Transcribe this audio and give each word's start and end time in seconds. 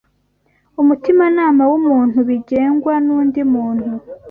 umutimanama 0.81 1.63
wamuntubigengwa 1.71 2.93
n’undi 3.05 3.41
muntu 3.53 3.89